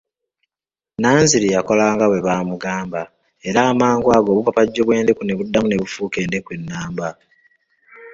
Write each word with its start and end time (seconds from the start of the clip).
Nanziri 1.01 1.47
yakolanga 1.55 2.05
bwe 2.07 2.25
baamugamba 2.27 3.01
era 3.47 3.59
amangu 3.71 4.07
ago 4.15 4.29
obupapajjo 4.31 4.81
bw'endeku 4.83 5.21
ne 5.25 5.37
buddamu 5.37 5.67
ne 5.69 5.79
bufuuka 5.81 6.17
endeku 6.25 6.49
ennamba. 6.57 7.09